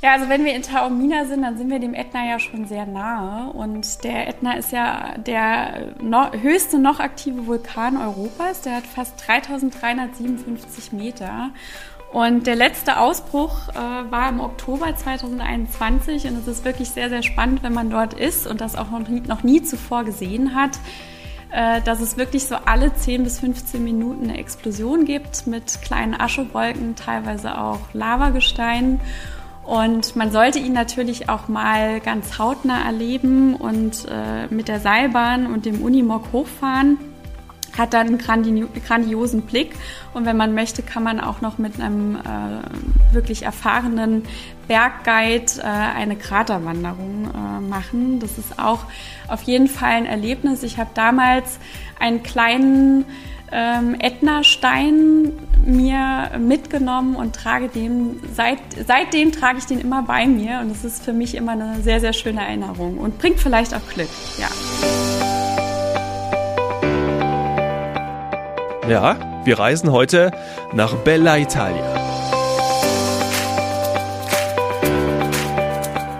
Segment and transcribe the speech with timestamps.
[0.00, 2.86] Ja, also wenn wir in Taormina sind, dann sind wir dem Ätna ja schon sehr
[2.86, 3.52] nahe.
[3.52, 8.60] Und der Ätna ist ja der no höchste noch aktive Vulkan Europas.
[8.60, 11.50] Der hat fast 3357 Meter.
[12.12, 17.22] Und der letzte Ausbruch äh, war im Oktober 2021 und es ist wirklich sehr, sehr
[17.22, 20.78] spannend, wenn man dort ist und das auch noch nie, noch nie zuvor gesehen hat,
[21.50, 26.18] äh, dass es wirklich so alle 10 bis 15 Minuten eine Explosion gibt mit kleinen
[26.18, 29.00] Aschewolken, teilweise auch Lavagesteinen.
[29.68, 35.46] Und man sollte ihn natürlich auch mal ganz hautnah erleben und äh, mit der Seilbahn
[35.46, 36.96] und dem Unimog hochfahren
[37.76, 39.74] hat dann einen grandiosen Blick
[40.14, 44.24] und wenn man möchte, kann man auch noch mit einem äh, wirklich erfahrenen
[44.68, 48.20] Bergguide äh, eine Kraterwanderung äh, machen.
[48.20, 48.80] Das ist auch
[49.28, 50.62] auf jeden Fall ein Erlebnis.
[50.62, 51.58] Ich habe damals
[52.00, 53.04] einen kleinen
[53.52, 55.32] ähm, Ätna-Stein
[55.64, 60.84] mir mitgenommen und trage den, seit, seitdem trage ich den immer bei mir und es
[60.84, 64.48] ist für mich immer eine sehr, sehr schöne Erinnerung und bringt vielleicht auch Glück, ja.
[68.88, 70.30] Ja, wir reisen heute
[70.72, 71.84] nach Bella Italia.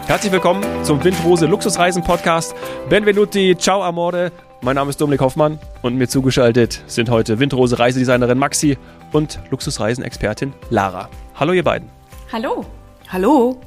[0.07, 2.55] Herzlich willkommen zum Windrose Luxusreisen Podcast.
[2.89, 4.33] Benvenuti, ciao amore.
[4.61, 8.77] Mein Name ist Dominik Hoffmann und mir zugeschaltet sind heute Windrose Reisedesignerin Maxi
[9.13, 11.09] und Luxusreisen-Expertin Lara.
[11.37, 11.89] Hallo ihr beiden.
[12.33, 12.67] Hallo.
[13.09, 13.61] Hallo.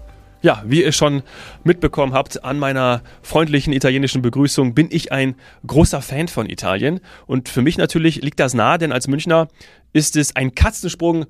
[0.44, 1.22] Ja, wie ihr schon
[1.64, 5.36] mitbekommen habt, an meiner freundlichen italienischen Begrüßung bin ich ein
[5.68, 7.00] großer Fan von Italien.
[7.28, 9.50] Und für mich natürlich liegt das nahe, denn als Münchner
[9.94, 11.26] ist es ein Katzensprung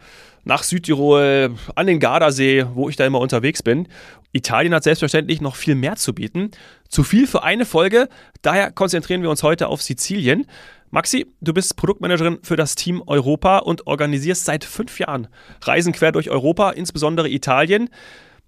[0.46, 3.90] nach Südtirol, an den Gardasee, wo ich da immer unterwegs bin.
[4.32, 6.52] Italien hat selbstverständlich noch viel mehr zu bieten.
[6.88, 8.08] Zu viel für eine Folge,
[8.42, 10.48] daher konzentrieren wir uns heute auf Sizilien.
[10.90, 15.28] Maxi, du bist Produktmanagerin für das Team Europa und organisierst seit fünf Jahren
[15.64, 17.90] Reisen quer durch Europa, insbesondere Italien.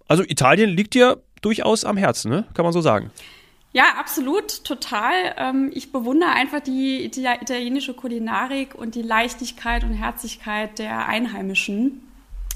[0.07, 2.45] Also Italien liegt dir durchaus am Herzen, ne?
[2.53, 3.11] kann man so sagen.
[3.73, 5.13] Ja, absolut, total.
[5.37, 12.03] Ähm, ich bewundere einfach die italienische Kulinarik und die Leichtigkeit und Herzlichkeit der Einheimischen.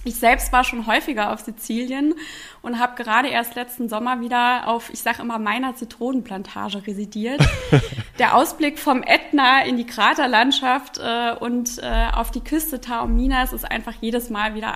[0.03, 2.13] Ich selbst war schon häufiger auf Sizilien
[2.61, 7.41] und habe gerade erst letzten Sommer wieder auf, ich sage immer, meiner Zitronenplantage residiert.
[8.19, 13.69] Der Ausblick vom Ätna in die Kraterlandschaft äh, und äh, auf die Küste Taorminas ist
[13.69, 14.75] einfach jedes Mal wieder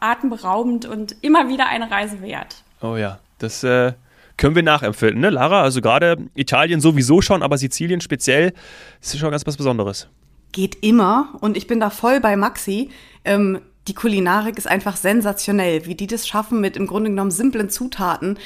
[0.00, 2.62] atemberaubend und immer wieder eine Reise wert.
[2.82, 3.94] Oh ja, das äh,
[4.36, 5.62] können wir nachempfinden, ne, Lara?
[5.62, 8.52] Also gerade Italien sowieso schon, aber Sizilien speziell
[9.00, 10.08] ist schon ganz was Besonderes.
[10.52, 12.90] Geht immer und ich bin da voll bei Maxi.
[13.24, 17.70] Ähm, die Kulinarik ist einfach sensationell, wie die das schaffen, mit im Grunde genommen simplen
[17.70, 18.38] Zutaten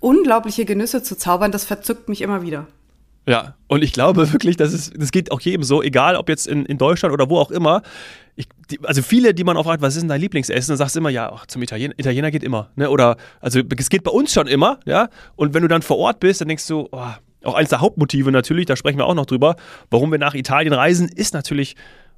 [0.00, 1.52] unglaubliche Genüsse zu zaubern.
[1.52, 2.66] Das verzückt mich immer wieder.
[3.26, 6.46] Ja, und ich glaube wirklich, dass es, das geht auch jedem so, egal ob jetzt
[6.46, 7.82] in, in Deutschland oder wo auch immer.
[8.36, 10.94] Ich, die, also viele, die man auch fragt, was ist denn dein Lieblingsessen, dann sagst
[10.94, 12.70] du immer, ja, ach, zum Italiener, Italiener geht immer.
[12.76, 12.90] Ne?
[12.90, 15.08] Oder, also es geht bei uns schon immer, ja.
[15.36, 17.06] Und wenn du dann vor Ort bist, dann denkst du, oh,
[17.44, 19.56] auch eines der Hauptmotive natürlich, da sprechen wir auch noch drüber,
[19.90, 21.76] warum wir nach Italien reisen, ist natürlich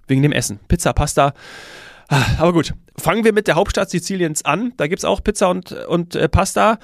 [0.09, 0.59] wegen dem Essen.
[0.69, 1.35] Pizza, Pasta.
[2.09, 4.73] Ah, aber gut, fangen wir mit der Hauptstadt Siziliens an.
[4.77, 6.79] Da gibt es auch Pizza und, und äh, Pasta.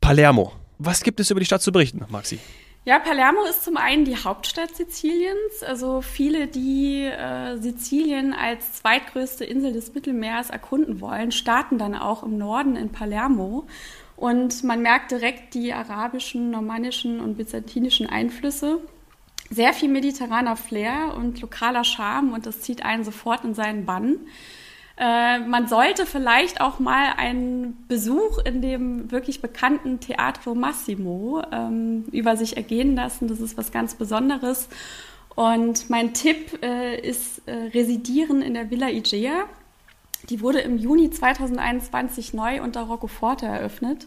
[0.00, 0.52] Palermo.
[0.78, 2.38] Was gibt es über die Stadt zu berichten, Maxi?
[2.86, 5.62] Ja, Palermo ist zum einen die Hauptstadt Siziliens.
[5.66, 12.22] Also viele, die äh, Sizilien als zweitgrößte Insel des Mittelmeers erkunden wollen, starten dann auch
[12.22, 13.66] im Norden in Palermo.
[14.16, 18.78] Und man merkt direkt die arabischen, normannischen und byzantinischen Einflüsse.
[19.50, 24.16] Sehr viel mediterraner Flair und lokaler Charme und das zieht einen sofort in seinen Bann.
[24.96, 32.04] Äh, man sollte vielleicht auch mal einen Besuch in dem wirklich bekannten Teatro Massimo ähm,
[32.12, 33.26] über sich ergehen lassen.
[33.26, 34.68] Das ist was ganz Besonderes.
[35.34, 39.46] Und mein Tipp äh, ist äh, Residieren in der Villa Igea.
[40.28, 44.06] Die wurde im Juni 2021 neu unter Roccoforte eröffnet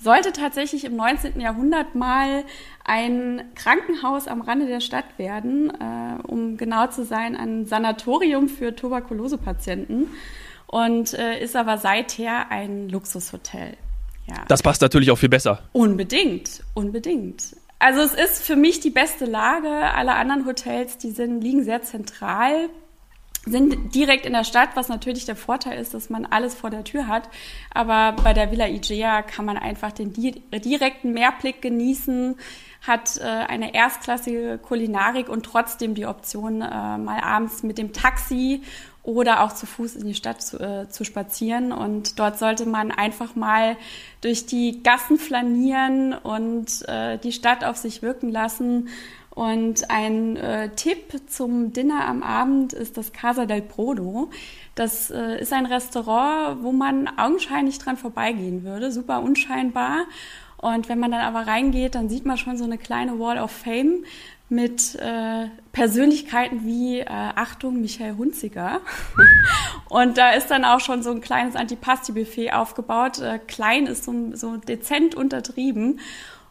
[0.00, 1.40] sollte tatsächlich im 19.
[1.40, 2.44] Jahrhundert mal
[2.84, 8.74] ein Krankenhaus am Rande der Stadt werden, äh, um genau zu sein, ein Sanatorium für
[8.74, 10.08] Tuberkulosepatienten
[10.66, 13.76] und äh, ist aber seither ein Luxushotel.
[14.26, 14.44] Ja.
[14.48, 15.62] Das passt natürlich auch viel besser.
[15.72, 17.56] Unbedingt, unbedingt.
[17.78, 19.68] Also es ist für mich die beste Lage.
[19.68, 22.68] Alle anderen Hotels, die sind, liegen sehr zentral
[23.46, 26.84] sind direkt in der Stadt, was natürlich der Vorteil ist, dass man alles vor der
[26.84, 27.28] Tür hat.
[27.72, 32.36] Aber bei der Villa Igea kann man einfach den direkten Mehrblick genießen,
[32.86, 38.62] hat äh, eine erstklassige Kulinarik und trotzdem die Option, äh, mal abends mit dem Taxi
[39.02, 41.72] oder auch zu Fuß in die Stadt zu, äh, zu spazieren.
[41.72, 43.76] Und dort sollte man einfach mal
[44.20, 48.88] durch die Gassen flanieren und äh, die Stadt auf sich wirken lassen
[49.40, 54.28] Und ein äh, Tipp zum Dinner am Abend ist das Casa del Prodo.
[54.74, 60.04] Das äh, ist ein Restaurant, wo man augenscheinlich dran vorbeigehen würde, super unscheinbar.
[60.58, 63.50] Und wenn man dann aber reingeht, dann sieht man schon so eine kleine Wall of
[63.50, 64.04] Fame
[64.50, 68.82] mit äh, Persönlichkeiten wie, äh, Achtung, Michael Hunziger.
[69.88, 73.20] und da ist dann auch schon so ein kleines Antipasti-Buffet aufgebaut.
[73.20, 75.98] Äh, klein ist so, so dezent untertrieben.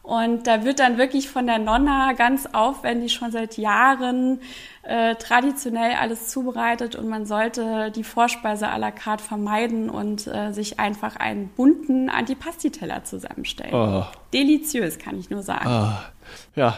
[0.10, 4.40] Und da wird dann wirklich von der Nonna ganz aufwendig schon seit Jahren
[4.82, 10.52] äh, traditionell alles zubereitet und man sollte die Vorspeise à la carte vermeiden und äh,
[10.52, 13.72] sich einfach einen bunten Antipasti-Teller zusammenstellen.
[13.72, 14.04] Oh.
[14.34, 15.70] Deliziös, kann ich nur sagen.
[15.70, 16.19] Oh
[16.56, 16.78] ja,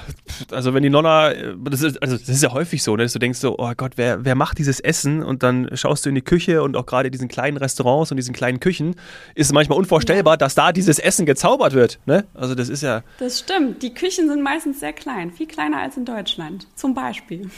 [0.52, 3.20] also wenn die Nonna, das ist, also das ist ja häufig so, ne, dass du
[3.20, 5.24] denkst so, oh Gott, wer, wer macht dieses Essen?
[5.24, 8.34] Und dann schaust du in die Küche und auch gerade diesen kleinen Restaurants und diesen
[8.34, 8.96] kleinen Küchen
[9.36, 10.38] ist es manchmal unvorstellbar, ja.
[10.38, 12.00] dass da dieses Essen gezaubert wird.
[12.06, 12.26] Ne?
[12.34, 13.04] Also das ist ja.
[13.20, 13.82] Das stimmt.
[13.82, 17.50] Die Küchen sind meistens sehr klein, viel kleiner als in Deutschland, zum Beispiel.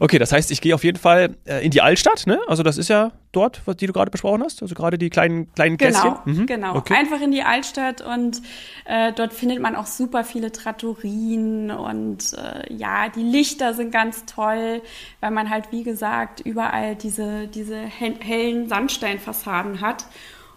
[0.00, 2.40] Okay, das heißt, ich gehe auf jeden Fall äh, in die Altstadt, ne?
[2.46, 5.52] Also das ist ja dort, was, die du gerade besprochen hast, also gerade die kleinen
[5.52, 6.34] kleinen genau, Kästchen.
[6.34, 6.46] Mhm.
[6.46, 6.94] Genau, okay.
[6.94, 8.42] einfach in die Altstadt und
[8.86, 14.24] äh, dort findet man auch super viele Trattorien und äh, ja, die Lichter sind ganz
[14.24, 14.82] toll,
[15.20, 20.06] weil man halt wie gesagt überall diese diese hellen Sandsteinfassaden hat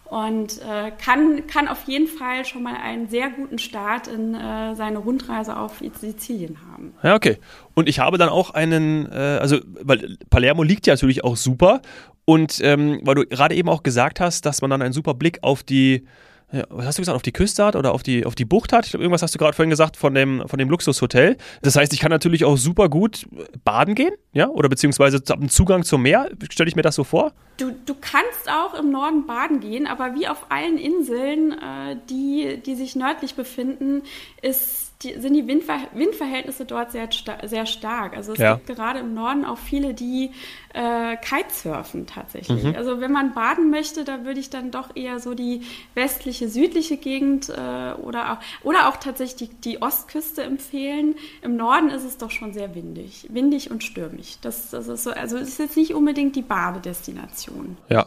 [0.10, 4.76] und äh, kann, kann auf jeden Fall schon mal einen sehr guten Start in äh,
[4.76, 6.94] seine Rundreise auf Sizilien haben.
[7.04, 7.38] Ja, okay.
[7.76, 11.82] Und ich habe dann auch einen, äh, also, weil Palermo liegt ja natürlich auch super
[12.26, 15.40] und ähm, weil du gerade eben auch gesagt hast, dass man dann einen super Blick
[15.44, 16.06] auf die
[16.52, 18.86] was hast du gesagt, auf die Küste hat oder auf die, auf die Bucht hat?
[18.86, 21.38] Ich glaube, irgendwas hast du gerade vorhin gesagt von dem, von dem Luxushotel.
[21.62, 23.28] Das heißt, ich kann natürlich auch super gut
[23.64, 26.30] baden gehen, ja, oder beziehungsweise einen Zugang zum Meer.
[26.50, 27.34] Stelle ich mir das so vor?
[27.58, 32.62] Du, du kannst auch im Norden baden gehen, aber wie auf allen Inseln, äh, die,
[32.66, 34.04] die sich nördlich befinden,
[34.42, 37.08] ist die, sind die Windver Windverhältnisse dort sehr,
[37.46, 38.18] sehr stark.
[38.18, 38.56] Also es ja.
[38.56, 40.32] gibt gerade im Norden auch viele, die
[40.74, 42.64] äh, Kitesurfen tatsächlich.
[42.64, 42.76] Mhm.
[42.76, 45.62] Also wenn man baden möchte, da würde ich dann doch eher so die
[45.96, 51.16] westliche, südliche Gegend äh, oder, auch, oder auch tatsächlich die, die Ostküste empfehlen.
[51.42, 53.28] Im Norden ist es doch schon sehr windig.
[53.30, 54.40] Windig und stürmig.
[54.42, 57.78] Das, das ist so, also es ist jetzt nicht unbedingt die Badedestination.
[57.88, 58.06] Ja.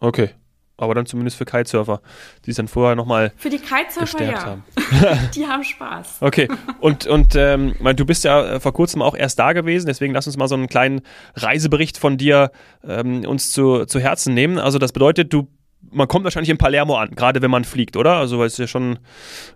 [0.00, 0.34] Okay
[0.76, 2.00] aber dann zumindest für Kitesurfer,
[2.44, 4.44] die es dann vorher nochmal Für die Kitesurfer, ja.
[4.44, 4.64] Haben.
[5.34, 6.18] die haben Spaß.
[6.20, 6.48] Okay,
[6.80, 10.26] und, und ähm, du bist ja äh, vor kurzem auch erst da gewesen, deswegen lass
[10.26, 11.02] uns mal so einen kleinen
[11.34, 12.50] Reisebericht von dir
[12.86, 14.58] ähm, uns zu, zu Herzen nehmen.
[14.58, 15.48] Also das bedeutet, du
[15.92, 18.14] man kommt wahrscheinlich in Palermo an, gerade wenn man fliegt, oder?
[18.14, 18.98] Also weil es ja schon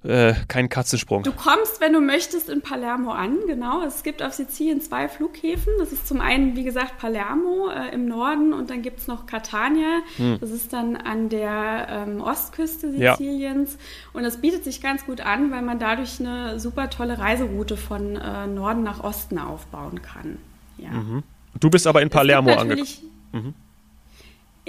[0.02, 1.22] äh, kein Katzensprung.
[1.22, 3.82] Du kommst, wenn du möchtest, in Palermo an, genau.
[3.82, 5.72] Es gibt auf Sizilien zwei Flughäfen.
[5.78, 9.26] Das ist zum einen, wie gesagt, Palermo äh, im Norden und dann gibt es noch
[9.26, 10.00] Catania.
[10.16, 10.38] Hm.
[10.40, 13.72] Das ist dann an der ähm, Ostküste Siziliens.
[13.74, 14.10] Ja.
[14.12, 18.16] Und das bietet sich ganz gut an, weil man dadurch eine super tolle Reiseroute von
[18.16, 20.38] äh, Norden nach Osten aufbauen kann.
[20.78, 20.90] Ja.
[20.90, 21.22] Mhm.
[21.58, 22.86] Du bist aber in Palermo angekommen.
[23.32, 23.54] Mhm.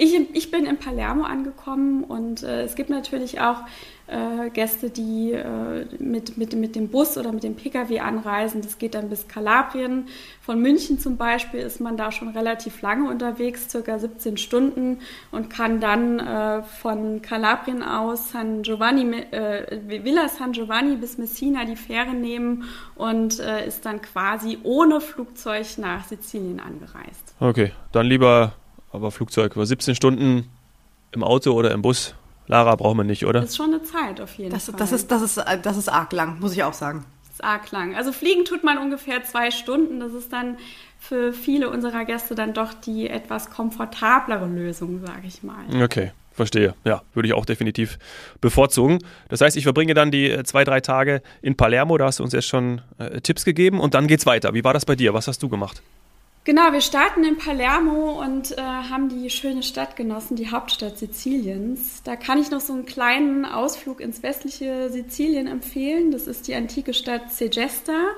[0.02, 3.58] Ich, ich bin in Palermo angekommen und äh, es gibt natürlich auch
[4.08, 8.62] äh, Gäste, die äh, mit, mit, mit dem Bus oder mit dem Pkw anreisen.
[8.62, 10.08] Das geht dann bis Kalabrien.
[10.40, 14.98] Von München zum Beispiel ist man da schon relativ lange unterwegs, circa 17 Stunden
[15.30, 21.64] und kann dann äh, von Kalabrien aus San Giovanni, äh, Villa San Giovanni bis Messina
[21.64, 22.64] die Fähre nehmen
[22.96, 27.36] und äh, ist dann quasi ohne Flugzeug nach Sizilien angereist.
[27.38, 28.54] Okay, dann lieber
[28.92, 30.48] aber Flugzeug war 17 Stunden
[31.12, 32.14] im Auto oder im Bus.
[32.46, 33.40] Lara braucht man nicht, oder?
[33.40, 34.74] Das ist schon eine Zeit auf jeden das, Fall.
[34.78, 37.04] Das ist, das, ist, das ist arg lang, muss ich auch sagen.
[37.24, 37.94] Das ist arg lang.
[37.94, 40.00] Also fliegen tut man ungefähr zwei Stunden.
[40.00, 40.56] Das ist dann
[40.98, 45.64] für viele unserer Gäste dann doch die etwas komfortablere Lösung, sage ich mal.
[45.82, 46.12] Okay.
[46.34, 47.98] Verstehe, ja, würde ich auch definitiv
[48.40, 49.00] bevorzugen.
[49.28, 52.22] Das heißt, ich verbringe dann die äh, zwei, drei Tage in Palermo, da hast du
[52.22, 54.54] uns erst schon äh, Tipps gegeben und dann geht's weiter.
[54.54, 55.12] Wie war das bei dir?
[55.12, 55.82] Was hast du gemacht?
[56.44, 62.02] Genau, wir starten in Palermo und äh, haben die schöne Stadt genossen, die Hauptstadt Siziliens.
[62.02, 66.10] Da kann ich noch so einen kleinen Ausflug ins westliche Sizilien empfehlen.
[66.10, 68.08] Das ist die antike Stadt Segesta.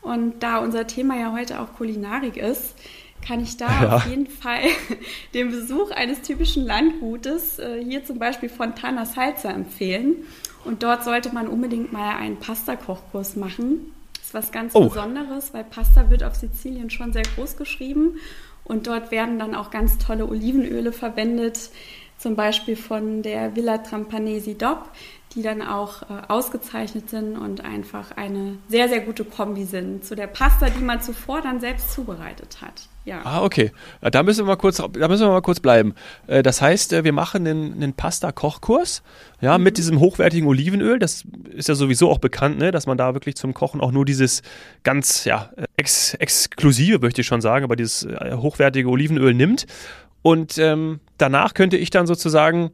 [0.00, 2.76] Und da unser Thema ja heute auch Kulinarik ist,
[3.20, 3.96] kann ich da ja.
[3.96, 4.62] auf jeden Fall
[5.34, 10.26] den Besuch eines typischen Landgutes, äh, hier zum Beispiel Fontana Salza, empfehlen.
[10.64, 13.92] Und dort sollte man unbedingt mal einen Pasta-Kochkurs machen
[14.30, 14.88] ist was ganz oh.
[14.88, 18.16] Besonderes, weil Pasta wird auf Sizilien schon sehr groß geschrieben
[18.64, 21.70] und dort werden dann auch ganz tolle Olivenöle verwendet.
[22.16, 24.90] zum Beispiel von der Villa Trampanesi DOP,
[25.34, 30.16] die dann auch äh, ausgezeichnet sind und einfach eine sehr, sehr gute Kombi sind zu
[30.16, 32.88] der Pasta, die man zuvor dann selbst zubereitet hat.
[33.04, 33.22] Ja.
[33.24, 33.72] Ah, okay.
[34.02, 35.94] Da müssen wir mal kurz, da müssen wir mal kurz bleiben.
[36.26, 39.02] Äh, das heißt, äh, wir machen einen, einen Pasta-Kochkurs,
[39.40, 39.64] ja, mhm.
[39.64, 40.98] mit diesem hochwertigen Olivenöl.
[40.98, 44.04] Das ist ja sowieso auch bekannt, ne, dass man da wirklich zum Kochen auch nur
[44.04, 44.42] dieses
[44.82, 49.66] ganz, ja, ex exklusive, möchte ich schon sagen, aber dieses äh, hochwertige Olivenöl nimmt.
[50.22, 52.70] Und ähm, danach könnte ich dann sozusagen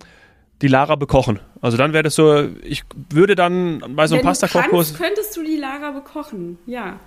[0.63, 1.39] die Lara bekochen.
[1.67, 4.95] Also dann wäre das so, ich würde dann bei so einem Pasta-Kochkurs.
[4.95, 7.01] könntest du die Lara bekochen, ja.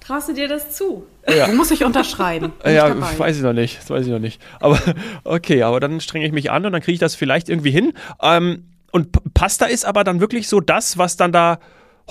[0.00, 1.06] Traust du dir das zu?
[1.28, 1.46] Ja.
[1.46, 2.52] Muss ich unterschreiben?
[2.64, 3.16] ja, dabei.
[3.16, 3.78] weiß ich noch nicht.
[3.78, 4.42] Das weiß ich noch nicht.
[4.58, 4.80] Aber
[5.24, 7.92] okay, aber dann strenge ich mich an und dann kriege ich das vielleicht irgendwie hin.
[8.20, 11.60] Ähm, und Pasta ist aber dann wirklich so das, was dann da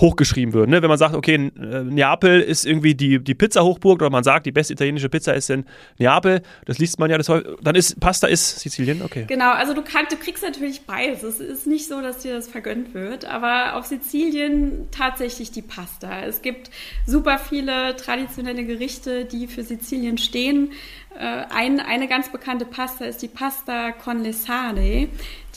[0.00, 0.68] hochgeschrieben wird.
[0.68, 0.82] Ne?
[0.82, 4.52] Wenn man sagt, okay, äh, Neapel ist irgendwie die, die Pizza-Hochburg oder man sagt, die
[4.52, 5.64] beste italienische Pizza ist in
[5.98, 7.30] Neapel, das liest man ja das
[7.62, 9.24] dann ist Pasta ist Sizilien, okay.
[9.28, 11.22] Genau, also du, kannst, du kriegst natürlich beides.
[11.22, 16.24] Es ist nicht so, dass dir das vergönnt wird, aber auf Sizilien tatsächlich die Pasta.
[16.24, 16.70] Es gibt
[17.06, 20.72] super viele traditionelle Gerichte, die für Sizilien stehen.
[21.18, 25.08] Äh, ein, eine ganz bekannte Pasta ist die Pasta con le sale.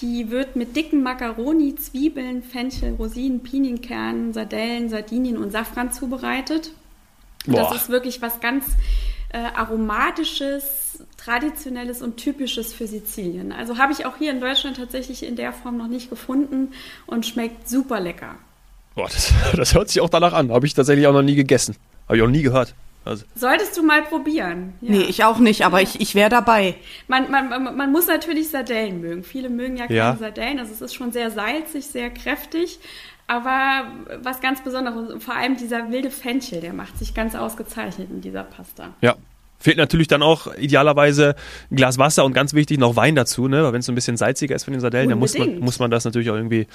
[0.02, 6.72] Die wird mit dicken Macaroni, Zwiebeln, Fenchel, Rosinen, Pinienkernen, Sardellen, Sardinien und Safran zubereitet.
[7.48, 8.66] Und das ist wirklich was ganz
[9.30, 13.52] äh, aromatisches, traditionelles und typisches für Sizilien.
[13.52, 16.74] Also habe ich auch hier in Deutschland tatsächlich in der Form noch nicht gefunden
[17.06, 18.36] und schmeckt super lecker.
[18.96, 20.52] Boah, das, das hört sich auch danach an.
[20.52, 21.76] Habe ich tatsächlich auch noch nie gegessen.
[22.08, 22.74] Habe ich auch nie gehört.
[23.06, 23.26] Also.
[23.36, 24.74] Solltest du mal probieren.
[24.82, 24.92] Ja.
[24.92, 25.84] Nee, ich auch nicht, aber ja.
[25.84, 26.76] ich, ich wäre dabei.
[27.08, 29.24] Man, man, man, man, muss natürlich Sardellen mögen.
[29.24, 30.18] Viele mögen ja keine ja.
[30.18, 30.60] Sardellen.
[30.60, 32.80] Also es ist schon sehr salzig, sehr kräftig.
[33.28, 33.86] Aber
[34.22, 38.44] was ganz Besonderes, vor allem dieser wilde Fenchel, der macht sich ganz ausgezeichnet in dieser
[38.44, 38.94] Pasta.
[39.02, 39.16] Ja,
[39.58, 41.34] Fehlt natürlich dann auch idealerweise
[41.72, 43.64] ein Glas Wasser und ganz wichtig noch Wein dazu, ne?
[43.64, 45.80] Weil wenn es so ein bisschen salziger ist von den Sardellen, dann muss man, muss
[45.80, 46.68] man das natürlich auch irgendwie,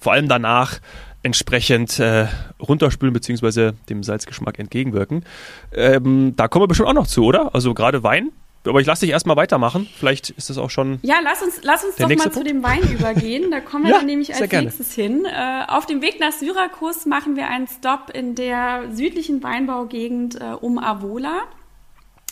[0.00, 0.80] vor allem danach,
[1.26, 2.28] entsprechend äh,
[2.60, 3.72] runterspülen bzw.
[3.88, 5.24] dem Salzgeschmack entgegenwirken.
[5.74, 7.54] Ähm, da kommen wir bestimmt auch noch zu, oder?
[7.54, 8.30] Also gerade Wein.
[8.64, 9.88] Aber ich lasse dich erstmal weitermachen.
[9.96, 10.98] Vielleicht ist das auch schon.
[11.02, 12.34] Ja, lass uns, lass uns doch mal Punkt.
[12.34, 13.50] zu dem Wein übergehen.
[13.50, 15.24] Da kommen wir ja, dann nämlich als nächstes hin.
[15.24, 20.54] Äh, auf dem Weg nach Syrakus machen wir einen Stop in der südlichen Weinbaugegend äh,
[20.60, 21.42] um Avola.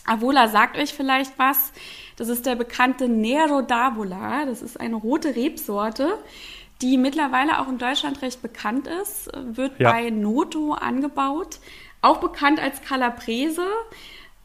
[0.07, 1.73] Avola sagt euch vielleicht was.
[2.17, 4.47] Das ist der bekannte Nero d'Avola.
[4.47, 6.19] Das ist eine rote Rebsorte
[6.83, 9.93] die mittlerweile auch in Deutschland recht bekannt ist, wird ja.
[9.93, 11.59] bei Noto angebaut,
[12.02, 13.66] auch bekannt als Calabrese,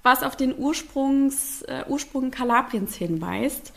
[0.03, 3.73] was auf den Ursprungs, äh, Ursprung Kalabriens hinweist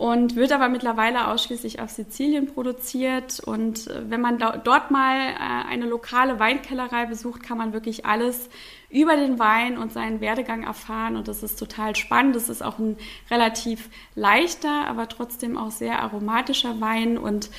[0.00, 3.38] und wird aber mittlerweile ausschließlich auf Sizilien produziert.
[3.40, 8.48] Und äh, wenn man dort mal äh, eine lokale Weinkellerei besucht, kann man wirklich alles
[8.88, 11.16] über den Wein und seinen Werdegang erfahren.
[11.16, 12.34] Und das ist total spannend.
[12.34, 12.96] Das ist auch ein
[13.30, 17.50] relativ leichter, aber trotzdem auch sehr aromatischer Wein und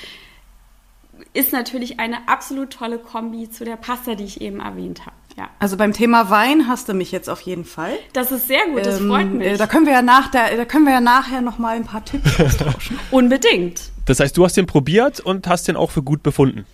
[1.33, 5.15] ist natürlich eine absolut tolle Kombi zu der Pasta, die ich eben erwähnt habe.
[5.37, 5.49] Ja.
[5.59, 7.93] Also beim Thema Wein hast du mich jetzt auf jeden Fall.
[8.13, 9.47] Das ist sehr gut, das ähm, freut mich.
[9.47, 11.85] Äh, da können wir ja nach der, da können wir ja nachher noch mal ein
[11.85, 12.99] paar Tipps austauschen.
[13.11, 13.91] Unbedingt.
[14.05, 16.65] Das heißt, du hast den probiert und hast den auch für gut befunden.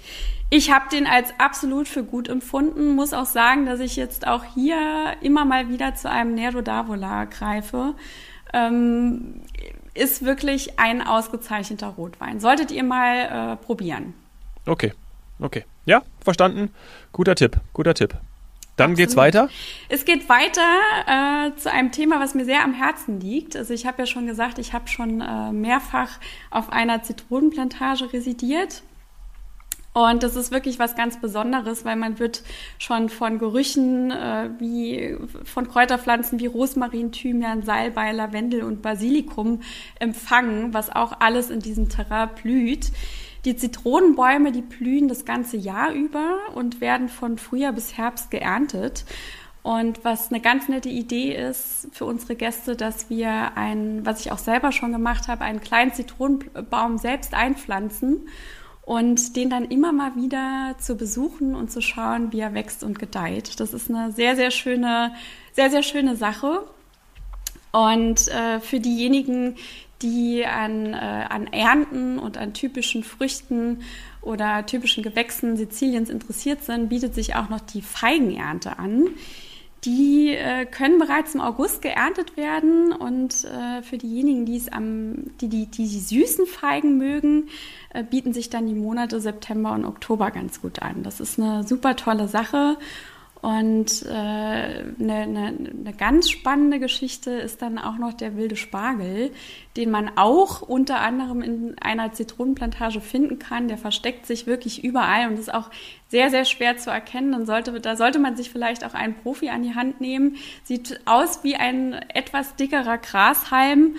[0.49, 4.45] Ich habe den als absolut für gut empfunden, muss auch sagen, dass ich jetzt auch
[4.55, 4.77] hier
[5.21, 7.95] immer mal wieder zu einem Nero d'Avola greife.
[8.53, 9.41] Ähm,
[9.93, 12.39] ist wirklich ein ausgezeichneter Rotwein.
[12.39, 14.13] Solltet ihr mal äh, probieren.
[14.67, 14.93] Okay,
[15.39, 15.65] okay.
[15.85, 16.73] Ja, verstanden.
[17.13, 18.15] Guter Tipp, guter Tipp.
[18.75, 18.97] Dann Absolut.
[18.97, 19.49] geht's weiter.
[19.89, 20.61] Es geht weiter
[21.07, 23.55] äh, zu einem Thema, was mir sehr am Herzen liegt.
[23.55, 26.19] Also ich habe ja schon gesagt, ich habe schon äh, mehrfach
[26.51, 28.83] auf einer Zitronenplantage residiert.
[29.93, 32.43] Und das ist wirklich was ganz Besonderes, weil man wird
[32.77, 39.61] schon von Gerüchen äh, wie von Kräuterpflanzen wie Rosmarin, Thymian, Salbei, Lavendel und Basilikum
[39.99, 42.91] empfangen, was auch alles in diesem Terrain blüht.
[43.47, 49.05] Die Zitronenbäume, die blühen das ganze Jahr über und werden von Frühjahr bis Herbst geerntet.
[49.63, 54.33] Und was eine ganz nette Idee ist für unsere Gäste, dass wir einen, was ich
[54.33, 58.27] auch selber schon gemacht habe, einen kleinen Zitronenbaum selbst einpflanzen
[58.81, 62.99] und den dann immer mal wieder zu besuchen und zu schauen, wie er wächst und
[62.99, 63.61] gedeiht.
[63.61, 65.13] Das ist eine sehr, sehr schöne,
[65.53, 66.65] sehr, sehr schöne Sache.
[67.71, 69.55] Und äh, für diejenigen,
[70.01, 73.81] die an, äh, an Ernten und an typischen Früchten
[74.21, 79.07] oder typischen Gewächsen Siziliens interessiert sind, bietet sich auch noch die Feigenernte an.
[79.85, 85.47] Die äh, können bereits im August geerntet werden und äh, für diejenigen, die am, die,
[85.47, 87.49] die, die, die süßen Feigen mögen,
[87.93, 91.03] äh, bieten sich dann die Monate September und Oktober ganz gut an.
[91.03, 92.77] Das ist eine super tolle Sache
[93.41, 99.31] Und äh, eine, eine, eine ganz spannende Geschichte ist dann auch noch der wilde Spargel,
[99.75, 103.67] den man auch unter anderem in einer Zitronenplantage finden kann.
[103.67, 105.69] Der versteckt sich wirklich überall und ist auch
[106.07, 107.31] sehr, sehr schwer zu erkennen.
[107.31, 110.37] Dann sollte, da sollte man sich vielleicht auch einen Profi an die Hand nehmen.
[110.63, 113.97] Sieht aus wie ein etwas dickerer Grashalm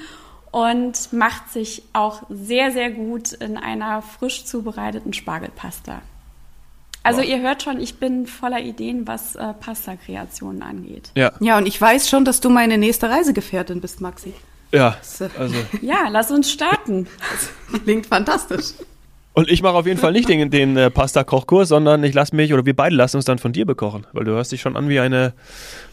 [0.51, 6.03] und macht sich auch sehr, sehr gut in einer frisch zubereiteten Spargelpasta.
[7.09, 11.11] Also ihr hört schon, ich bin voller Ideen, was äh, Pasta-Kreationen angeht.
[11.15, 11.33] Ja.
[11.41, 14.35] ja, und ich weiß schon, dass du meine nächste Reisegefährtin bist, Maxi.
[14.73, 14.97] Ja,
[15.39, 15.57] also.
[15.81, 17.07] ja, lass uns starten.
[17.71, 18.75] Das klingt fantastisch.
[19.33, 22.53] Und ich mache auf jeden Fall nicht den, den äh, Pasta-Kochkurs, sondern ich lasse mich
[22.53, 24.89] oder wir beide lassen uns dann von dir bekochen, weil du hörst dich schon an
[24.89, 25.33] wie eine,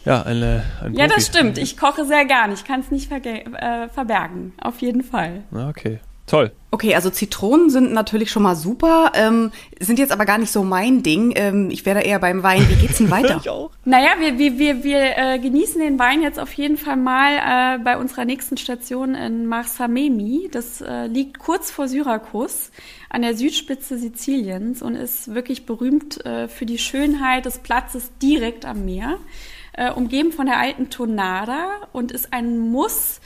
[0.03, 0.63] ja, eine.
[0.81, 1.15] Ein ja, Profi.
[1.15, 1.57] das stimmt.
[1.59, 2.51] Ich koche sehr gern.
[2.51, 4.53] Ich kann es nicht äh, verbergen.
[4.59, 5.43] Auf jeden Fall.
[5.51, 5.99] Okay.
[6.27, 6.51] Toll.
[6.71, 10.63] Okay, also Zitronen sind natürlich schon mal super, ähm, sind jetzt aber gar nicht so
[10.63, 11.31] mein Ding.
[11.35, 12.67] Ähm, ich wäre eher beim Wein.
[12.67, 13.37] Wie geht's denn weiter?
[13.39, 13.69] ich auch.
[13.85, 17.79] Naja, wir, wir, wir, wir äh, genießen den Wein jetzt auf jeden Fall mal äh,
[17.83, 20.49] bei unserer nächsten Station in Marsamemi.
[20.51, 22.71] Das äh, liegt kurz vor Syrakus
[23.09, 28.65] an der Südspitze Siziliens und ist wirklich berühmt äh, für die Schönheit des Platzes direkt
[28.65, 29.19] am Meer,
[29.73, 33.21] äh, umgeben von der alten Tonada und ist ein Muss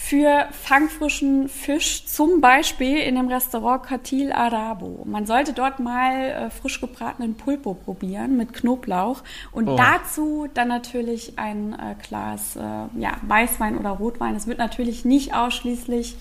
[0.00, 5.02] für fangfrischen Fisch, zum Beispiel in dem Restaurant Catil Arabo.
[5.04, 9.76] Man sollte dort mal äh, frisch gebratenen Pulpo probieren mit Knoblauch und oh.
[9.76, 14.36] dazu dann natürlich ein äh, Glas äh, ja, Weißwein oder Rotwein.
[14.36, 16.16] Es wird natürlich nicht ausschließlich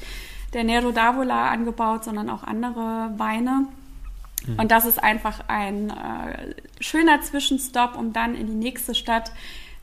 [0.53, 3.67] der Nero d'Avola angebaut, sondern auch andere Weine.
[4.47, 4.59] Mhm.
[4.59, 9.31] Und das ist einfach ein äh, schöner Zwischenstopp, um dann in die nächste Stadt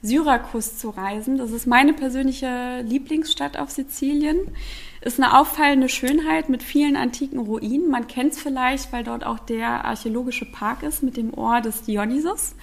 [0.04, 1.38] Syrakus zu reisen.
[1.38, 4.38] Das ist meine persönliche Lieblingsstadt auf Sizilien.
[5.00, 7.90] Ist eine auffallende Schönheit mit vielen antiken Ruinen.
[7.90, 11.82] Man kennt es vielleicht, weil dort auch der archäologische Park ist mit dem Ohr des
[11.82, 12.54] Dionysos.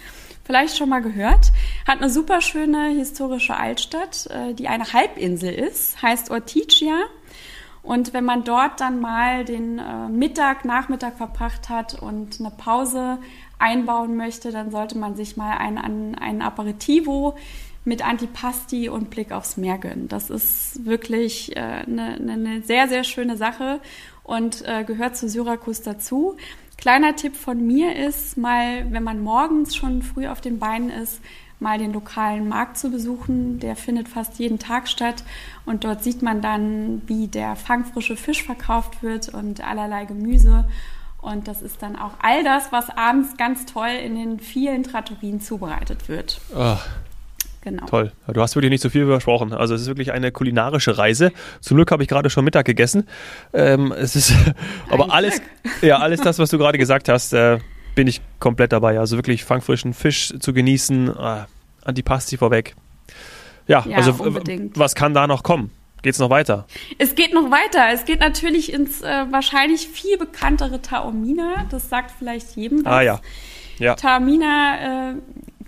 [0.43, 1.51] Vielleicht schon mal gehört.
[1.87, 6.95] Hat eine super schöne historische Altstadt, äh, die eine Halbinsel ist, heißt Ortigia.
[7.83, 13.17] Und wenn man dort dann mal den äh, Mittag, Nachmittag verbracht hat und eine Pause
[13.61, 15.77] einbauen möchte, dann sollte man sich mal ein,
[16.15, 17.35] ein Aperitivo
[17.83, 20.07] mit Antipasti und Blick aufs Meer gönnen.
[20.07, 23.79] Das ist wirklich äh, eine, eine sehr, sehr schöne Sache
[24.23, 26.37] und äh, gehört zu Syrakus dazu.
[26.77, 31.21] Kleiner Tipp von mir ist, mal, wenn man morgens schon früh auf den Beinen ist,
[31.59, 33.59] mal den lokalen Markt zu besuchen.
[33.59, 35.23] Der findet fast jeden Tag statt
[35.65, 40.65] und dort sieht man dann, wie der fangfrische Fisch verkauft wird und allerlei Gemüse.
[41.21, 45.39] Und das ist dann auch all das, was abends ganz toll in den vielen Trattorien
[45.39, 46.41] zubereitet wird.
[46.55, 46.85] Ach.
[47.63, 47.85] Genau.
[47.85, 48.11] Toll.
[48.27, 49.53] Du hast wirklich nicht so viel versprochen.
[49.53, 51.31] Also es ist wirklich eine kulinarische Reise.
[51.59, 53.07] Zum Glück habe ich gerade schon Mittag gegessen.
[53.53, 54.33] Ähm, es ist
[54.89, 55.73] aber Ein alles, Glück.
[55.83, 57.59] ja, alles das, was du gerade gesagt hast, äh,
[57.93, 58.99] bin ich komplett dabei.
[58.99, 61.43] Also wirklich fangfrischen Fisch zu genießen, äh,
[61.83, 62.75] Antipasti vorweg.
[63.67, 64.79] Ja, ja also unbedingt.
[64.79, 65.69] was kann da noch kommen?
[66.01, 66.65] Geht's noch weiter?
[66.97, 67.87] Es geht noch weiter.
[67.93, 71.65] Es geht natürlich ins äh, wahrscheinlich viel bekanntere Taormina.
[71.69, 72.91] Das sagt vielleicht jedem was.
[72.91, 73.19] Ah ja.
[73.77, 73.95] ja.
[73.95, 75.15] Taormina, äh,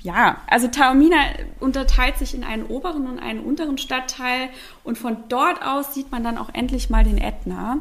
[0.02, 1.18] ja, also Taormina
[1.60, 4.50] unterteilt sich in einen oberen und einen unteren Stadtteil
[4.84, 7.80] und von dort aus sieht man dann auch endlich mal den Ätna.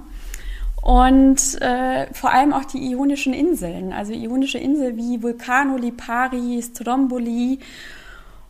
[0.82, 7.60] Und äh, vor allem auch die Ionischen Inseln, also Ionische Inseln wie Vulcano, Lipari, Stromboli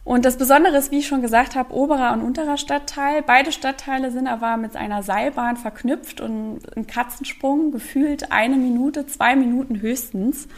[0.04, 3.22] und das Besondere ist, wie ich schon gesagt habe, oberer und unterer Stadtteil.
[3.22, 9.36] Beide Stadtteile sind aber mit einer Seilbahn verknüpft und ein Katzensprung gefühlt eine Minute, zwei
[9.36, 10.48] Minuten höchstens.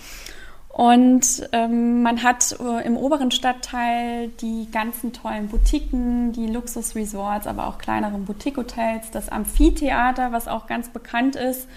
[0.68, 7.68] Und ähm, man hat äh, im oberen Stadtteil die ganzen tollen Boutiquen, die Luxusresorts, aber
[7.68, 11.68] auch kleineren Boutique-Hotels, das Amphitheater, was auch ganz bekannt ist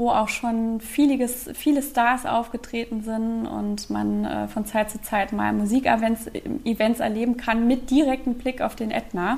[0.00, 5.30] wo auch schon vieles, viele Stars aufgetreten sind und man äh, von Zeit zu Zeit
[5.30, 6.26] mal Musikevents
[6.64, 9.36] Events erleben kann mit direktem Blick auf den Ätna.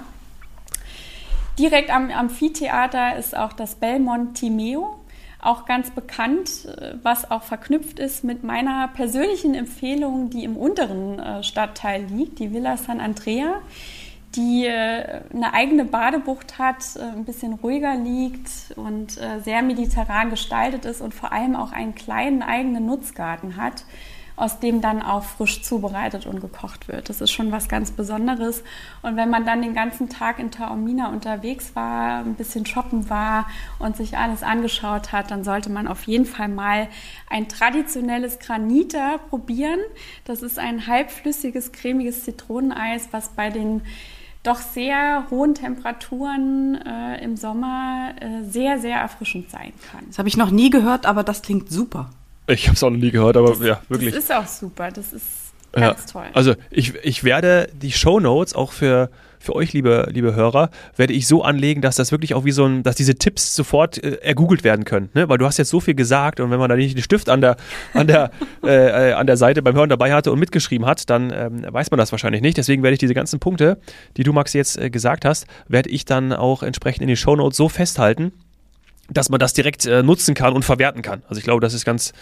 [1.59, 5.01] Direkt am Amphitheater ist auch das Belmont Timeo,
[5.40, 11.18] auch ganz bekannt, äh, was auch verknüpft ist mit meiner persönlichen Empfehlung, die im unteren
[11.18, 13.57] äh, Stadtteil liegt, die Villa San Andrea
[14.35, 20.31] die äh, eine eigene Badebucht hat, äh, ein bisschen ruhiger liegt und äh, sehr mediterran
[20.31, 23.85] gestaltet ist und vor allem auch einen kleinen eigenen Nutzgarten hat,
[24.35, 27.11] aus dem dann auch frisch zubereitet und gekocht wird.
[27.11, 28.64] Das ist schon was ganz Besonderes.
[29.03, 33.47] Und wenn man dann den ganzen Tag in Taormina unterwegs war, ein bisschen shoppen war
[33.79, 36.88] und sich alles angeschaut hat, dann sollte man auf jeden Fall mal
[37.29, 39.81] ein traditionelles Granita probieren.
[40.25, 43.83] Das ist ein halbflüssiges, cremiges Zitroneneis, was bei den
[44.42, 50.05] doch sehr hohen Temperaturen äh, im Sommer äh, sehr, sehr erfrischend sein kann.
[50.09, 52.11] Das habe ich noch nie gehört, aber das klingt super.
[52.48, 54.12] Ich habe es auch noch nie gehört, aber das, ja, wirklich.
[54.12, 54.90] Das ist auch super.
[54.90, 56.07] Das ist Ganz ja.
[56.12, 56.26] toll.
[56.35, 59.11] Also ich, ich werde die Show Notes auch für
[59.42, 62.64] für euch, liebe, liebe Hörer, werde ich so anlegen, dass das wirklich auch wie so
[62.64, 65.11] ein, dass diese Tipps sofort äh, ergoogelt werden können.
[65.14, 65.28] Ne?
[65.28, 67.40] Weil du hast jetzt so viel gesagt und wenn man da nicht den Stift an
[67.40, 67.57] der,
[67.92, 68.31] an der,
[68.64, 71.90] äh, äh, an der Seite beim Hören dabei hatte und mitgeschrieben hat, dann ähm, weiß
[71.90, 72.57] man das wahrscheinlich nicht.
[72.57, 73.78] Deswegen werde ich diese ganzen Punkte,
[74.16, 77.35] die du, Max, jetzt äh, gesagt hast, werde ich dann auch entsprechend in den Show
[77.35, 78.33] Notes so festhalten,
[79.12, 81.22] dass man das direkt äh, nutzen kann und verwerten kann.
[81.29, 82.12] Also ich glaube, das ist ganz,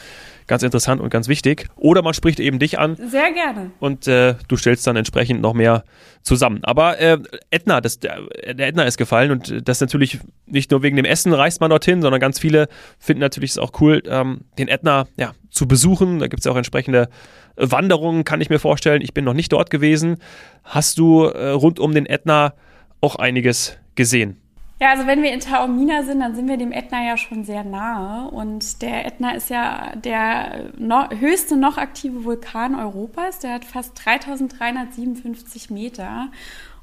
[0.46, 1.66] ganz interessant und ganz wichtig.
[1.76, 2.96] Oder man spricht eben dich an.
[2.96, 3.70] Sehr gerne.
[3.78, 5.84] Und äh, du stellst dann entsprechend noch mehr
[6.22, 6.60] zusammen.
[6.62, 7.18] Aber äh,
[7.50, 8.20] Edna, das, der,
[8.52, 12.02] der Edna ist gefallen und das natürlich nicht nur wegen dem Essen reist man dorthin,
[12.02, 16.18] sondern ganz viele finden natürlich es auch cool, ähm, den Edna ja, zu besuchen.
[16.18, 17.08] Da gibt es auch entsprechende
[17.56, 19.02] Wanderungen, kann ich mir vorstellen.
[19.02, 20.16] Ich bin noch nicht dort gewesen.
[20.64, 22.54] Hast du äh, rund um den Edna
[23.00, 24.39] auch einiges gesehen?
[24.80, 27.64] Ja, also wenn wir in Taormina sind, dann sind wir dem Ätna ja schon sehr
[27.64, 28.30] nahe.
[28.30, 33.40] Und der Ätna ist ja der no höchste noch aktive Vulkan Europas.
[33.40, 36.28] Der hat fast 3357 Meter.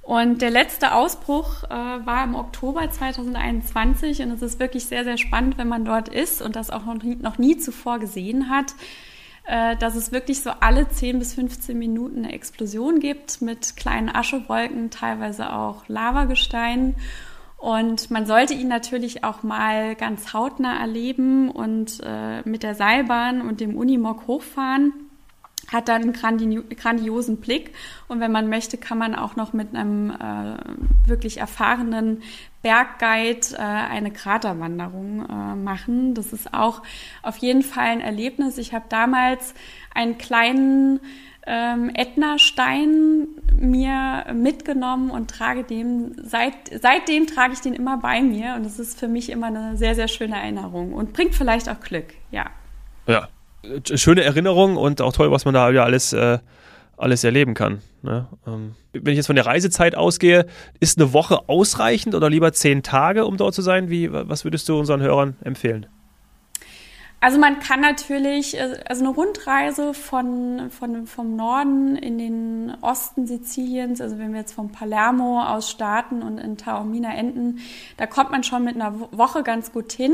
[0.04, 5.18] Und der letzte Ausbruch äh, war im Oktober 2021 und es ist wirklich sehr, sehr
[5.18, 8.74] spannend, wenn man dort ist und das auch noch nie, noch nie zuvor gesehen hat,
[9.48, 14.08] äh, dass es wirklich so alle 10 bis 15 Minuten eine Explosion gibt mit kleinen
[14.08, 16.96] Aschewolken, teilweise auch Lavagesteinen.
[17.58, 23.42] Und man sollte ihn natürlich auch mal ganz hautnah erleben und äh, mit der Seilbahn
[23.42, 24.94] und dem Unimog hochfahren.
[25.72, 27.74] Hat dann einen grandiosen Blick
[28.08, 30.58] und wenn man möchte, kann man auch noch mit einem äh,
[31.10, 32.22] wirklich erfahrenen
[32.62, 36.14] Bergguide äh, eine Kraterwanderung äh, machen.
[36.14, 36.84] Das ist auch
[37.22, 38.58] auf jeden Fall ein Erlebnis.
[38.58, 39.54] Ich habe damals
[39.94, 41.02] einen kleinen
[41.48, 43.28] ähm, Ätna-Stein
[43.60, 48.78] mir mitgenommen und trage dem, seit, seitdem trage ich den immer bei mir und es
[48.78, 52.46] ist für mich immer eine sehr, sehr schöne Erinnerung und bringt vielleicht auch Glück, ja.
[53.08, 53.30] Ja,
[53.96, 56.40] schöne Erinnerung und auch toll, was man da wieder alles, äh,
[56.98, 57.82] alles erleben kann.
[58.02, 58.28] Ne?
[58.46, 60.46] Ähm, wenn ich jetzt von der Reisezeit ausgehe,
[60.80, 63.90] ist eine Woche ausreichend oder lieber zehn Tage, um dort zu sein?
[63.90, 65.88] Wie, was würdest du unseren Hörern empfehlen?
[67.20, 73.26] Also man kann natürlich, äh, also eine Rundreise von, von, vom Norden in den Osten
[73.26, 77.60] Siziliens, also wenn wir jetzt vom Palermo aus starten und in Taormina enden,
[77.98, 80.14] da kommt man schon mit einer Woche ganz gut hin.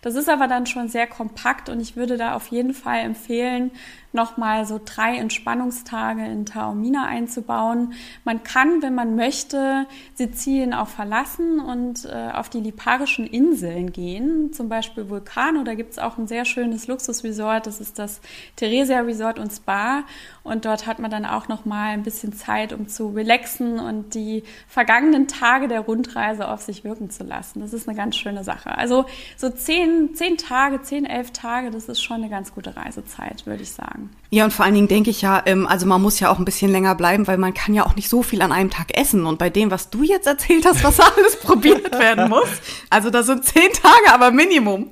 [0.00, 3.72] Das ist aber dann schon sehr kompakt und ich würde da auf jeden Fall empfehlen,
[4.14, 7.92] nochmal so drei Entspannungstage in Taormina einzubauen.
[8.24, 14.52] Man kann, wenn man möchte, Sizilien auch verlassen und äh, auf die liparischen Inseln gehen,
[14.52, 15.64] zum Beispiel Vulcano.
[15.64, 18.20] Da gibt es auch ein sehr schönes Luxusresort, das ist das
[18.56, 20.04] Theresia Resort und Spa.
[20.44, 24.44] Und dort hat man dann auch nochmal ein bisschen Zeit, um zu relaxen und die
[24.68, 27.60] vergangenen Tage der Rundreise auf sich wirken zu lassen.
[27.60, 28.76] Das ist eine ganz schöne Sache.
[28.76, 33.46] Also so zehn, zehn Tage, zehn, elf Tage, das ist schon eine ganz gute Reisezeit,
[33.46, 34.03] würde ich sagen.
[34.30, 36.44] Ja, und vor allen Dingen denke ich ja, ähm, also man muss ja auch ein
[36.44, 39.26] bisschen länger bleiben, weil man kann ja auch nicht so viel an einem Tag essen.
[39.26, 42.48] Und bei dem, was du jetzt erzählt hast, was alles probiert werden muss,
[42.90, 44.90] also da sind zehn Tage, aber Minimum.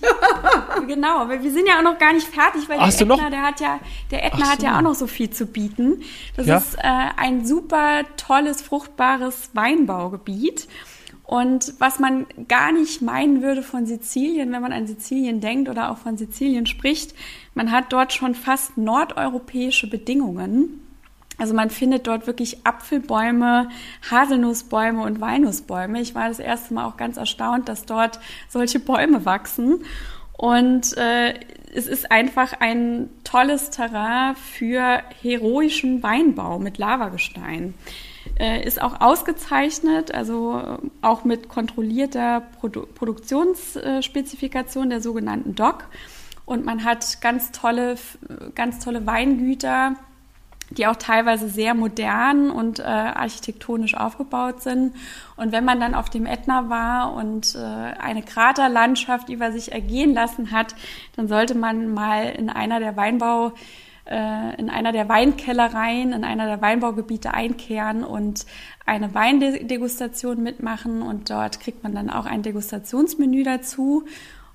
[0.86, 3.42] genau, aber wir sind ja auch noch gar nicht fertig, weil Hast der Ätna, der
[3.42, 4.52] hat ja, der Ätna so.
[4.52, 6.02] hat ja auch noch so viel zu bieten.
[6.36, 6.56] Das ja?
[6.58, 6.80] ist äh,
[7.16, 10.68] ein super tolles, fruchtbares Weinbaugebiet.
[11.24, 15.90] Und was man gar nicht meinen würde von Sizilien, wenn man an Sizilien denkt oder
[15.90, 17.14] auch von Sizilien spricht,
[17.54, 20.80] man hat dort schon fast nordeuropäische Bedingungen.
[21.38, 23.68] Also man findet dort wirklich Apfelbäume,
[24.08, 26.00] Haselnussbäume und Walnussbäume.
[26.00, 29.80] Ich war das erste Mal auch ganz erstaunt, dass dort solche Bäume wachsen.
[30.36, 31.34] Und äh,
[31.74, 37.74] es ist einfach ein tolles Terrain für heroischen Weinbau mit Lavagestein.
[38.38, 45.84] Äh, ist auch ausgezeichnet, also äh, auch mit kontrollierter Produ Produktionsspezifikation der sogenannten DOC.
[46.44, 47.96] Und man hat ganz tolle,
[48.54, 49.94] ganz tolle Weingüter,
[50.70, 54.94] die auch teilweise sehr modern und äh, architektonisch aufgebaut sind.
[55.36, 60.12] Und wenn man dann auf dem Ätna war und äh, eine Kraterlandschaft über sich ergehen
[60.12, 60.74] lassen hat,
[61.16, 63.52] dann sollte man mal in einer der Weinbau
[64.06, 68.46] äh, in einer der Weinkellereien, in einer der Weinbaugebiete einkehren und
[68.86, 74.04] eine Weindegustation mitmachen und dort kriegt man dann auch ein Degustationsmenü dazu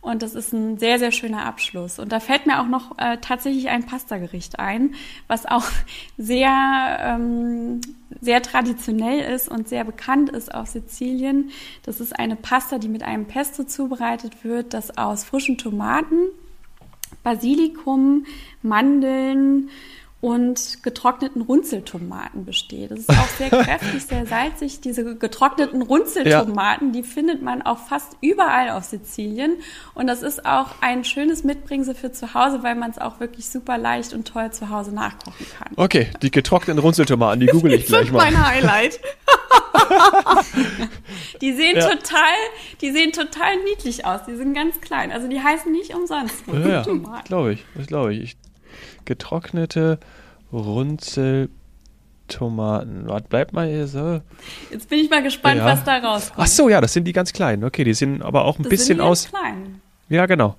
[0.01, 1.99] und das ist ein sehr, sehr schöner Abschluss.
[1.99, 4.95] Und da fällt mir auch noch äh, tatsächlich ein Pastagericht ein,
[5.27, 5.65] was auch
[6.17, 7.81] sehr, ähm,
[8.21, 11.51] sehr traditionell ist und sehr bekannt ist auf Sizilien.
[11.83, 16.29] Das ist eine Pasta, die mit einem Pesto zubereitet wird, das aus frischen Tomaten,
[17.29, 18.25] Basilikum,
[18.63, 19.69] Mandeln
[20.19, 22.89] und getrockneten Runzeltomaten besteht.
[22.89, 24.81] Das ist auch sehr kräftig, sehr salzig.
[24.81, 26.93] Diese getrockneten Runzeltomaten, ja.
[26.93, 29.57] die findet man auch fast überall auf Sizilien.
[29.93, 33.47] Und das ist auch ein schönes Mitbringsel für zu Hause, weil man es auch wirklich
[33.47, 35.71] super leicht und toll zu Hause nachkochen kann.
[35.75, 38.19] Okay, die getrockneten Runzeltomaten, die google ich gleich mal.
[38.19, 38.99] Das ist mein Highlight.
[41.41, 41.89] die sehen ja.
[41.89, 42.35] total,
[42.81, 44.21] die sehen total niedlich aus.
[44.27, 45.11] Die sind ganz klein.
[45.11, 46.43] Also die heißen nicht umsonst.
[46.47, 47.21] Ja, ja.
[47.25, 47.65] glaube ich.
[47.75, 48.21] Das glaube ich.
[48.21, 48.37] ich
[49.05, 49.99] getrocknete
[50.51, 51.49] Runzeltomaten.
[53.07, 54.21] Was bleibt mal hier so?
[54.71, 55.65] Jetzt bin ich mal gespannt, ja.
[55.65, 56.39] was da rauskommt.
[56.39, 57.63] Ach so, ja, das sind die ganz kleinen.
[57.63, 59.31] Okay, die sehen aber auch ein das bisschen sind die aus.
[59.31, 59.81] Ganz klein.
[60.09, 60.55] Ja, genau.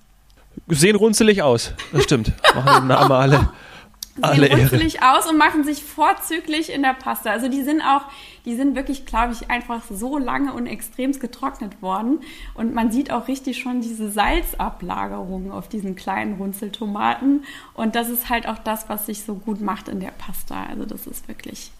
[0.68, 1.74] Sehen runzelig aus.
[1.92, 2.32] Das stimmt.
[2.54, 3.50] Machen den Namen alle
[4.16, 7.30] sehen runzelig aus und machen sich vorzüglich in der Pasta.
[7.30, 8.02] Also die sind auch,
[8.44, 12.20] die sind wirklich, glaube ich, einfach so lange und extremst getrocknet worden.
[12.54, 17.44] Und man sieht auch richtig schon diese Salzablagerung auf diesen kleinen Runzeltomaten.
[17.74, 20.66] Und das ist halt auch das, was sich so gut macht in der Pasta.
[20.68, 21.70] Also das ist wirklich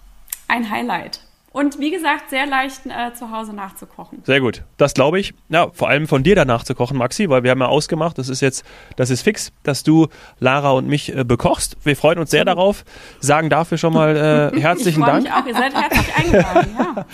[0.49, 1.21] ein Highlight.
[1.53, 4.23] Und wie gesagt, sehr leicht äh, zu Hause nachzukochen.
[4.25, 4.63] Sehr gut.
[4.77, 5.35] Das glaube ich.
[5.49, 8.29] Ja, vor allem von dir danach zu kochen, Maxi, weil wir haben ja ausgemacht, das
[8.29, 10.07] ist jetzt, das ist fix, dass du
[10.39, 11.77] Lara und mich äh, bekochst.
[11.83, 12.85] Wir freuen uns sehr darauf.
[13.19, 15.25] Sagen dafür schon mal äh, herzlichen ich Dank.
[15.25, 15.45] Mich auch.
[15.45, 17.07] Ihr seid herzlich eingeladen, ja.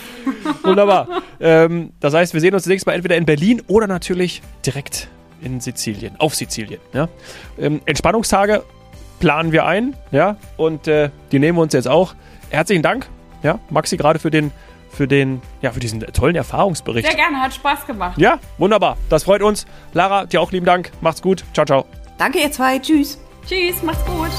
[0.63, 1.09] Wunderbar.
[1.41, 5.09] Ähm, das heißt, wir sehen uns nächstes Mal entweder in Berlin oder natürlich direkt
[5.41, 6.81] in Sizilien, auf Sizilien.
[6.93, 7.09] Ja?
[7.59, 8.65] Ähm, Entspannungstage
[9.19, 12.15] planen wir ein, ja, und äh, die nehmen wir uns jetzt auch.
[12.51, 13.09] Herzlichen Dank
[13.43, 14.53] ja, Maxi, gerade für den,
[14.91, 17.07] für den, ja, für diesen tollen Erfahrungsbericht.
[17.07, 18.19] Sehr gerne, hat Spaß gemacht.
[18.19, 18.97] Ja, wunderbar.
[19.09, 19.67] Das freut uns.
[19.93, 20.91] Lara, dir auch lieben Dank.
[21.01, 21.45] Macht's gut.
[21.53, 21.87] Ciao, ciao.
[22.19, 22.79] Danke, ihr zwei.
[22.79, 23.19] Tschüss.
[23.47, 24.31] Tschüss, macht's gut.